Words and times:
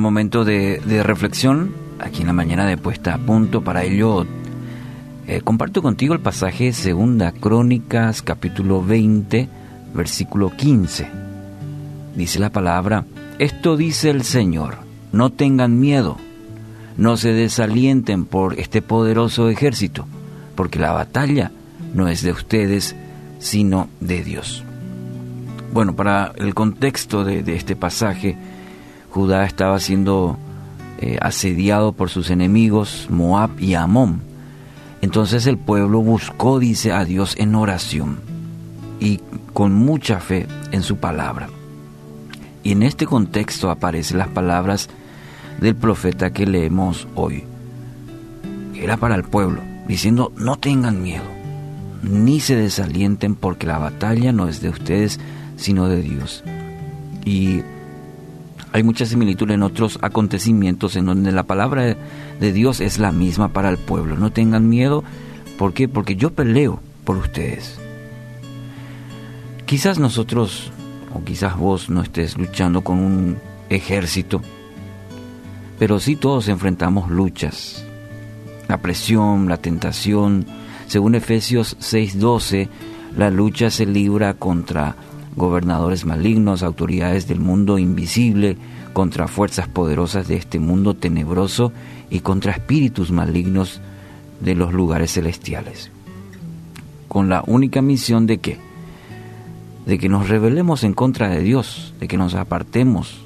momento 0.00 0.44
de, 0.44 0.80
reflexión 1.04 1.74
aquí 1.98 2.22
en 2.22 2.28
la 2.28 2.32
mañana 2.32 2.66
de 2.66 2.76
puesta 2.76 3.14
a 3.14 3.18
punto. 3.18 3.62
Para 3.62 3.84
ello, 3.84 4.26
eh, 5.26 5.40
comparto 5.42 5.82
contigo 5.82 6.14
el 6.14 6.20
pasaje 6.20 6.72
Segunda 6.72 7.32
Crónicas, 7.32 8.22
capítulo 8.22 8.82
20, 8.82 9.48
versículo 9.94 10.50
15. 10.56 11.08
Dice 12.16 12.38
la 12.38 12.50
palabra, 12.50 13.04
esto 13.38 13.76
dice 13.76 14.10
el 14.10 14.24
Señor, 14.24 14.78
no 15.12 15.30
tengan 15.30 15.78
miedo, 15.78 16.16
no 16.96 17.16
se 17.16 17.32
desalienten 17.32 18.24
por 18.24 18.58
este 18.58 18.82
poderoso 18.82 19.48
ejército, 19.48 20.06
porque 20.54 20.78
la 20.78 20.92
batalla 20.92 21.50
no 21.94 22.08
es 22.08 22.22
de 22.22 22.32
ustedes, 22.32 22.96
sino 23.38 23.88
de 24.00 24.22
Dios. 24.22 24.64
Bueno, 25.72 25.94
para 25.94 26.32
el 26.36 26.54
contexto 26.54 27.24
de, 27.24 27.44
este 27.54 27.76
pasaje, 27.76 28.36
Judá 29.10 29.44
estaba 29.44 29.78
siendo 29.80 30.38
eh, 30.98 31.18
asediado 31.20 31.92
por 31.92 32.10
sus 32.10 32.30
enemigos, 32.30 33.08
Moab 33.10 33.50
y 33.58 33.74
Amón. 33.74 34.22
Entonces 35.02 35.46
el 35.46 35.58
pueblo 35.58 36.00
buscó, 36.02 36.58
dice, 36.58 36.92
a 36.92 37.04
Dios 37.04 37.34
en 37.38 37.54
oración 37.54 38.20
y 39.00 39.20
con 39.52 39.74
mucha 39.74 40.20
fe 40.20 40.46
en 40.72 40.82
su 40.82 40.98
palabra. 40.98 41.48
Y 42.62 42.72
en 42.72 42.82
este 42.82 43.06
contexto 43.06 43.70
aparecen 43.70 44.18
las 44.18 44.28
palabras 44.28 44.88
del 45.60 45.74
profeta 45.74 46.32
que 46.32 46.46
leemos 46.46 47.08
hoy. 47.14 47.44
Era 48.74 48.96
para 48.96 49.14
el 49.14 49.24
pueblo, 49.24 49.62
diciendo, 49.88 50.32
no 50.36 50.56
tengan 50.56 51.02
miedo, 51.02 51.24
ni 52.02 52.40
se 52.40 52.56
desalienten 52.56 53.34
porque 53.34 53.66
la 53.66 53.78
batalla 53.78 54.32
no 54.32 54.48
es 54.48 54.60
de 54.60 54.68
ustedes, 54.68 55.18
sino 55.56 55.88
de 55.88 56.02
Dios. 56.02 56.44
Y 57.24 57.62
hay 58.72 58.82
mucha 58.82 59.04
similitud 59.04 59.50
en 59.50 59.62
otros 59.62 59.98
acontecimientos 60.00 60.96
en 60.96 61.06
donde 61.06 61.32
la 61.32 61.42
palabra 61.42 61.96
de 62.38 62.52
Dios 62.52 62.80
es 62.80 62.98
la 62.98 63.10
misma 63.10 63.48
para 63.48 63.68
el 63.68 63.78
pueblo. 63.78 64.16
No 64.16 64.30
tengan 64.32 64.68
miedo, 64.68 65.02
¿por 65.58 65.72
qué? 65.72 65.88
Porque 65.88 66.16
yo 66.16 66.32
peleo 66.32 66.80
por 67.04 67.16
ustedes. 67.16 67.78
Quizás 69.66 69.98
nosotros, 69.98 70.70
o 71.14 71.24
quizás 71.24 71.56
vos 71.56 71.90
no 71.90 72.02
estés 72.02 72.38
luchando 72.38 72.82
con 72.82 72.98
un 72.98 73.38
ejército, 73.68 74.40
pero 75.78 75.98
sí 75.98 76.14
todos 76.14 76.48
enfrentamos 76.48 77.10
luchas. 77.10 77.84
La 78.68 78.78
presión, 78.78 79.48
la 79.48 79.56
tentación. 79.56 80.46
Según 80.86 81.14
Efesios 81.14 81.76
6:12, 81.80 82.68
la 83.16 83.30
lucha 83.30 83.70
se 83.70 83.86
libra 83.86 84.34
contra 84.34 84.94
gobernadores 85.36 86.04
malignos, 86.04 86.62
autoridades 86.62 87.28
del 87.28 87.40
mundo 87.40 87.78
invisible, 87.78 88.56
contra 88.92 89.28
fuerzas 89.28 89.68
poderosas 89.68 90.28
de 90.28 90.36
este 90.36 90.58
mundo 90.58 90.94
tenebroso 90.94 91.72
y 92.10 92.20
contra 92.20 92.52
espíritus 92.52 93.12
malignos 93.12 93.80
de 94.40 94.54
los 94.54 94.72
lugares 94.72 95.12
celestiales. 95.12 95.90
Con 97.08 97.28
la 97.28 97.42
única 97.46 97.82
misión 97.82 98.26
de 98.26 98.38
que 98.38 98.58
de 99.86 99.98
que 99.98 100.08
nos 100.08 100.28
rebelemos 100.28 100.84
en 100.84 100.92
contra 100.92 101.28
de 101.28 101.40
Dios, 101.40 101.94
de 101.98 102.06
que 102.06 102.18
nos 102.18 102.34
apartemos 102.34 103.22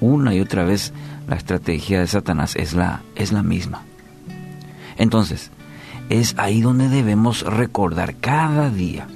una 0.00 0.34
y 0.34 0.40
otra 0.40 0.64
vez 0.64 0.92
la 1.26 1.36
estrategia 1.36 2.00
de 2.00 2.06
Satanás 2.06 2.54
es 2.56 2.74
la 2.74 3.02
es 3.14 3.32
la 3.32 3.42
misma. 3.42 3.82
Entonces, 4.98 5.50
es 6.08 6.34
ahí 6.38 6.60
donde 6.60 6.88
debemos 6.88 7.42
recordar 7.42 8.16
cada 8.16 8.70
día 8.70 9.08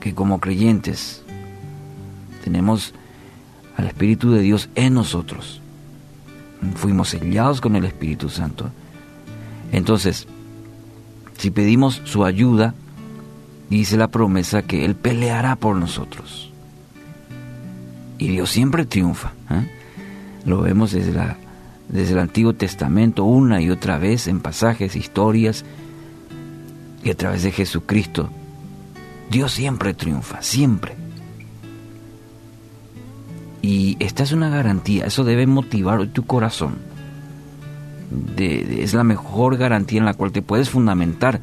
que 0.00 0.14
como 0.14 0.40
creyentes 0.40 1.22
tenemos 2.44 2.94
al 3.76 3.86
Espíritu 3.86 4.30
de 4.30 4.40
Dios 4.40 4.68
en 4.74 4.94
nosotros. 4.94 5.60
Fuimos 6.74 7.10
sellados 7.10 7.60
con 7.60 7.76
el 7.76 7.84
Espíritu 7.84 8.28
Santo. 8.28 8.70
Entonces, 9.70 10.26
si 11.38 11.50
pedimos 11.50 12.02
su 12.04 12.24
ayuda, 12.24 12.74
dice 13.70 13.96
la 13.96 14.08
promesa 14.08 14.62
que 14.62 14.84
Él 14.84 14.96
peleará 14.96 15.56
por 15.56 15.76
nosotros. 15.76 16.52
Y 18.18 18.28
Dios 18.28 18.50
siempre 18.50 18.84
triunfa. 18.86 19.32
¿eh? 19.50 19.70
Lo 20.44 20.60
vemos 20.62 20.90
desde, 20.90 21.12
la, 21.12 21.36
desde 21.88 22.14
el 22.14 22.18
Antiguo 22.18 22.54
Testamento 22.54 23.24
una 23.24 23.60
y 23.60 23.70
otra 23.70 23.98
vez 23.98 24.26
en 24.26 24.40
pasajes, 24.40 24.96
historias 24.96 25.64
y 27.04 27.10
a 27.10 27.16
través 27.16 27.44
de 27.44 27.52
Jesucristo. 27.52 28.28
Dios 29.30 29.52
siempre 29.52 29.94
triunfa, 29.94 30.42
siempre. 30.42 30.96
Y 33.68 33.98
esta 34.00 34.22
es 34.22 34.32
una 34.32 34.48
garantía, 34.48 35.04
eso 35.04 35.24
debe 35.24 35.46
motivar 35.46 36.06
tu 36.06 36.24
corazón. 36.24 36.76
es 38.38 38.94
la 38.94 39.04
mejor 39.04 39.58
garantía 39.58 39.98
en 39.98 40.06
la 40.06 40.14
cual 40.14 40.32
te 40.32 40.40
puedes 40.40 40.70
fundamentar, 40.70 41.42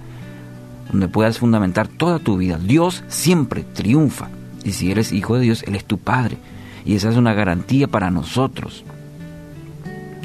donde 0.91 1.08
puedas 1.08 1.38
fundamentar 1.38 1.88
toda 1.88 2.18
tu 2.18 2.38
vida. 2.38 2.58
Dios 2.58 3.03
siempre 3.09 3.62
triunfa. 3.62 4.30
Y 4.64 4.72
si 4.72 4.90
eres 4.90 5.12
hijo 5.12 5.35
de 5.35 5.41
Dios, 5.41 5.62
Él 5.68 5.75
es 5.75 5.85
tu 5.85 6.00
Padre. 6.00 6.40
Y 6.84 6.96
esa 6.96 7.12
es 7.12 7.16
una 7.16 7.35
garantía 7.35 7.88
para 7.88 8.09
nosotros. 8.09 8.84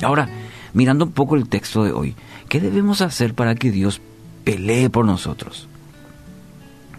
Ahora, 0.02 0.26
mirando 0.72 1.04
un 1.04 1.12
poco 1.12 1.36
el 1.36 1.50
texto 1.50 1.84
de 1.84 1.92
hoy, 1.92 2.14
¿qué 2.48 2.60
debemos 2.60 3.02
hacer 3.02 3.34
para 3.34 3.54
que 3.56 3.70
Dios 3.70 4.00
pelee 4.44 4.88
por 4.88 5.04
nosotros? 5.04 5.68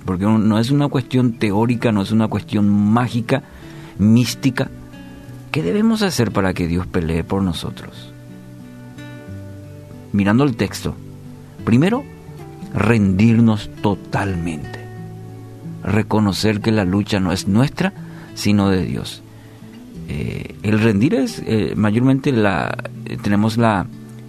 Porque 0.06 0.26
no 0.26 0.60
es 0.60 0.70
una 0.70 0.90
cuestión 0.90 1.40
teórica, 1.40 1.92
no 1.92 2.04
es 2.04 2.12
una 2.12 2.28
cuestión 2.28 2.70
mágica, 2.70 3.42
mística, 3.98 4.70
¿Qué 5.52 5.62
debemos 5.62 6.02
hacer 6.02 6.32
para 6.32 6.54
que 6.54 6.68
Dios 6.68 6.88
pelee 6.88 7.26
por 7.26 7.44
nosotros? 7.44 8.14
Mirando 10.14 10.46
el 10.46 10.56
texto, 10.56 10.96
primero, 11.66 12.06
rendirnos 12.74 13.70
totalmente. 13.82 14.80
Reconocer 15.84 16.62
que 16.62 16.72
la 16.72 16.86
lucha 16.86 17.20
no 17.20 17.34
es 17.34 17.50
nuestra, 17.50 17.92
sino 18.34 18.70
de 18.70 18.86
Dios. 18.86 19.24
Eh, 20.08 20.56
el 20.64 20.80
rendir 20.80 21.16
es 21.16 21.42
eh, 21.46 21.74
mayormente 21.76 22.32
la 22.32 22.78
eh, 23.06 23.18
tenemos 23.22 23.58
la 23.58 23.88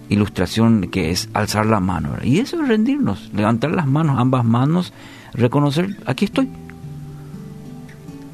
ilustración 0.08 0.88
que 0.90 1.10
es 1.10 1.28
alzar 1.34 1.66
la 1.66 1.80
mano 1.80 2.16
y 2.22 2.38
eso 2.38 2.60
es 2.60 2.68
rendirnos 2.68 3.30
levantar 3.32 3.72
las 3.72 3.86
manos 3.86 4.18
ambas 4.18 4.44
manos 4.44 4.92
reconocer 5.32 5.96
aquí 6.04 6.26
estoy 6.26 6.50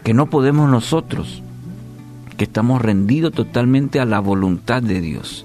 que 0.03 0.13
no 0.13 0.29
podemos 0.29 0.69
nosotros 0.69 1.43
que 2.39 2.45
estamos 2.45 2.81
rendidos 2.81 3.33
totalmente 3.33 4.01
a 4.01 4.07
la 4.07 4.21
voluntad 4.21 4.81
de 4.81 5.01
Dios. 5.03 5.45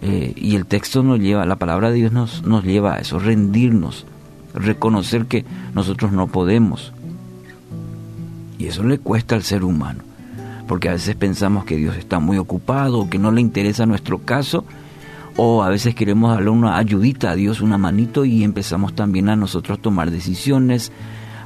Eh, 0.00 0.32
y 0.34 0.56
el 0.56 0.64
texto 0.64 1.02
nos 1.02 1.20
lleva, 1.20 1.44
la 1.44 1.56
palabra 1.56 1.90
de 1.90 1.96
Dios 1.96 2.12
nos, 2.12 2.42
nos 2.44 2.64
lleva 2.64 2.94
a 2.94 2.98
eso, 2.98 3.18
rendirnos, 3.18 4.06
reconocer 4.54 5.26
que 5.26 5.44
nosotros 5.74 6.10
no 6.10 6.26
podemos. 6.26 6.92
Y 8.58 8.66
eso 8.66 8.82
le 8.84 8.98
cuesta 8.98 9.34
al 9.34 9.42
ser 9.42 9.64
humano, 9.64 10.00
porque 10.66 10.88
a 10.88 10.92
veces 10.92 11.14
pensamos 11.14 11.64
que 11.64 11.76
Dios 11.76 11.96
está 11.96 12.20
muy 12.20 12.38
ocupado, 12.38 13.10
que 13.10 13.18
no 13.18 13.30
le 13.30 13.42
interesa 13.42 13.84
nuestro 13.84 14.18
caso, 14.18 14.64
o 15.36 15.62
a 15.62 15.68
veces 15.68 15.94
queremos 15.94 16.32
darle 16.32 16.50
una 16.50 16.78
ayudita 16.78 17.30
a 17.30 17.34
Dios, 17.34 17.60
una 17.60 17.76
manito, 17.76 18.24
y 18.24 18.44
empezamos 18.44 18.94
también 18.94 19.28
a 19.28 19.36
nosotros 19.36 19.80
tomar 19.80 20.10
decisiones, 20.10 20.90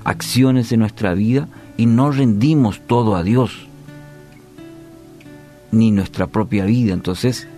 acciones 0.04 0.70
en 0.70 0.80
nuestra 0.80 1.14
vida, 1.14 1.48
y 1.76 1.86
no 1.86 2.12
rendimos 2.12 2.80
todo 2.86 3.16
a 3.16 3.24
Dios 3.24 3.71
ni 5.72 5.90
nuestra 5.90 6.28
propia 6.28 6.64
vida. 6.64 6.94
Entonces, 6.94 7.48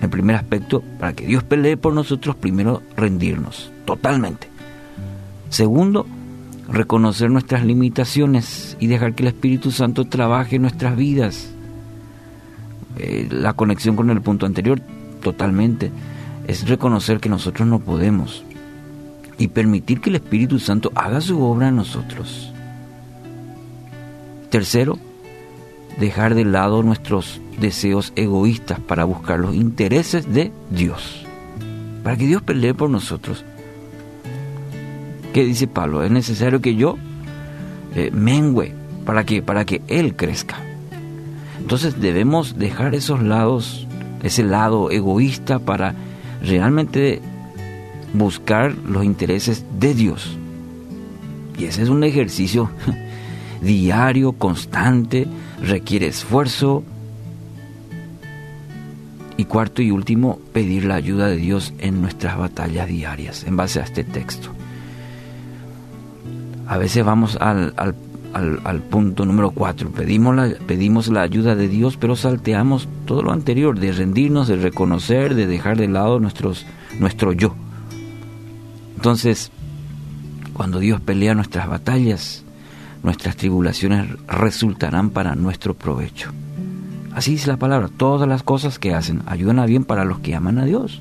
el 0.00 0.08
primer 0.08 0.36
aspecto, 0.36 0.82
para 0.98 1.12
que 1.12 1.26
Dios 1.26 1.44
pelee 1.44 1.76
por 1.76 1.92
nosotros, 1.92 2.36
primero 2.36 2.82
rendirnos 2.96 3.70
totalmente. 3.84 4.48
Segundo, 5.50 6.06
reconocer 6.68 7.30
nuestras 7.30 7.64
limitaciones 7.64 8.76
y 8.80 8.86
dejar 8.86 9.14
que 9.14 9.22
el 9.22 9.28
Espíritu 9.28 9.70
Santo 9.70 10.06
trabaje 10.06 10.56
en 10.56 10.62
nuestras 10.62 10.96
vidas. 10.96 11.50
Eh, 12.96 13.28
la 13.30 13.52
conexión 13.52 13.96
con 13.96 14.10
el 14.10 14.22
punto 14.22 14.46
anterior, 14.46 14.80
totalmente, 15.22 15.90
es 16.46 16.68
reconocer 16.68 17.20
que 17.20 17.28
nosotros 17.28 17.68
no 17.68 17.80
podemos 17.80 18.44
y 19.38 19.48
permitir 19.48 20.00
que 20.00 20.10
el 20.10 20.16
Espíritu 20.16 20.58
Santo 20.58 20.92
haga 20.94 21.20
su 21.20 21.42
obra 21.42 21.68
en 21.68 21.76
nosotros. 21.76 22.52
Tercero, 24.50 24.98
dejar 25.98 26.34
de 26.34 26.44
lado 26.44 26.82
nuestros 26.82 27.40
deseos 27.60 28.12
egoístas 28.16 28.80
para 28.80 29.04
buscar 29.04 29.38
los 29.38 29.54
intereses 29.54 30.32
de 30.32 30.52
Dios. 30.70 31.24
Para 32.02 32.16
que 32.16 32.26
Dios 32.26 32.42
pelee 32.42 32.74
por 32.74 32.90
nosotros. 32.90 33.44
¿Qué 35.32 35.44
dice 35.44 35.66
Pablo? 35.66 36.02
Es 36.02 36.10
necesario 36.10 36.60
que 36.60 36.74
yo 36.76 36.96
eh, 37.94 38.10
mengüe 38.12 38.72
para 39.04 39.24
que, 39.24 39.42
para 39.42 39.64
que 39.64 39.82
Él 39.88 40.14
crezca. 40.16 40.56
Entonces 41.58 42.00
debemos 42.00 42.58
dejar 42.58 42.94
esos 42.94 43.22
lados, 43.22 43.86
ese 44.22 44.42
lado 44.42 44.90
egoísta 44.90 45.58
para 45.58 45.94
realmente 46.42 47.20
buscar 48.12 48.74
los 48.86 49.04
intereses 49.04 49.64
de 49.78 49.94
Dios. 49.94 50.36
Y 51.58 51.64
ese 51.64 51.82
es 51.82 51.88
un 51.88 52.04
ejercicio 52.04 52.70
diario, 53.64 54.32
constante, 54.32 55.26
requiere 55.62 56.06
esfuerzo, 56.06 56.84
Y 59.36 59.46
cuarto 59.46 59.82
y 59.82 59.90
último, 59.90 60.38
pedir 60.52 60.84
la 60.84 60.94
ayuda 60.94 61.26
de 61.26 61.36
Dios 61.36 61.74
en 61.80 62.00
nuestras 62.00 62.38
batallas 62.38 62.86
diarias, 62.86 63.42
en 63.42 63.56
base 63.56 63.80
a 63.80 63.82
este 63.82 64.04
texto. 64.04 64.50
A 66.68 66.78
veces 66.78 67.04
vamos 67.04 67.36
al, 67.40 67.74
al, 68.32 68.82
punto 68.82 69.26
número 69.26 69.50
cuatro, 69.50 69.90
pedimos 69.90 70.36
la, 70.36 70.50
pedimos 70.66 71.08
la 71.08 71.22
ayuda 71.22 71.56
de 71.56 71.66
Dios, 71.66 71.96
pero 71.96 72.14
salteamos 72.14 72.88
todo 73.06 73.22
lo 73.22 73.32
anterior, 73.32 73.78
de 73.78 73.90
rendirnos, 73.90 74.46
de 74.46 74.54
reconocer, 74.54 75.34
de 75.34 75.48
dejar 75.48 75.78
de 75.78 75.88
lado 75.88 76.20
nuestros, 76.20 76.64
nuestro 77.00 77.32
yo. 77.32 77.56
Entonces, 78.94 79.50
cuando 80.52 80.78
Dios 80.78 81.00
pelea 81.00 81.34
nuestras 81.34 81.68
batallas, 81.68 82.43
nuestras 83.04 83.36
tribulaciones 83.36 84.08
resultarán 84.26 85.10
para 85.10 85.36
nuestro 85.36 85.74
provecho. 85.74 86.32
Así 87.14 87.32
dice 87.32 87.48
la 87.48 87.58
palabra, 87.58 87.88
todas 87.94 88.26
las 88.26 88.42
cosas 88.42 88.78
que 88.78 88.94
hacen 88.94 89.22
ayudan 89.26 89.60
a 89.60 89.66
bien 89.66 89.84
para 89.84 90.04
los 90.04 90.18
que 90.18 90.34
aman 90.34 90.58
a 90.58 90.64
Dios. 90.64 91.00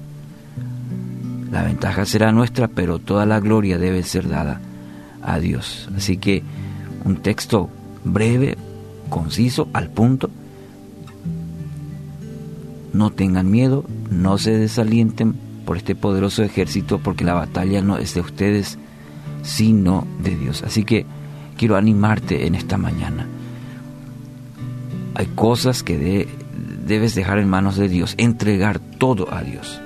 La 1.50 1.64
ventaja 1.64 2.06
será 2.06 2.32
nuestra, 2.32 2.68
pero 2.68 3.00
toda 3.00 3.26
la 3.26 3.40
gloria 3.40 3.78
debe 3.78 4.04
ser 4.04 4.28
dada 4.28 4.60
a 5.22 5.40
Dios. 5.40 5.90
Así 5.96 6.18
que 6.18 6.44
un 7.06 7.18
texto 7.18 7.70
breve, 8.04 8.58
conciso, 9.10 9.70
al 9.74 9.90
punto. 9.90 10.30
No 12.92 13.12
tengan 13.12 13.50
miedo, 13.50 13.86
no 14.12 14.38
se 14.38 14.52
desalienten 14.52 15.36
por 15.66 15.78
este 15.78 15.96
poderoso 15.96 16.44
ejército, 16.44 17.00
porque 17.00 17.24
la 17.24 17.34
batalla 17.34 17.82
no 17.82 17.98
es 17.98 18.14
de 18.14 18.22
ustedes, 18.22 18.78
sino 19.42 20.06
de 20.22 20.36
Dios. 20.36 20.64
Así 20.64 20.84
que 20.84 21.06
quiero 21.54 21.76
animarte 21.76 22.46
en 22.46 22.56
esta 22.56 22.78
mañana 22.78 23.28
hay 25.16 25.28
cosas 25.28 25.84
que 25.84 26.28
debes 26.86 27.16
dejar 27.16 27.38
en 27.38 27.48
manos 27.48 27.78
de 27.78 27.88
Dios, 27.88 28.16
entregar 28.18 28.80
todo 28.80 29.34
a 29.34 29.42
Dios. 29.44 29.82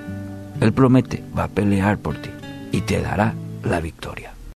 Él 0.60 0.72
promete, 0.72 1.22
va 1.36 1.44
a 1.44 1.48
pelear 1.48 1.98
por 1.98 2.16
ti 2.16 2.30
y 2.72 2.80
te 2.80 3.00
dará 3.00 3.34
la 3.62 3.80
victoria. 3.80 4.32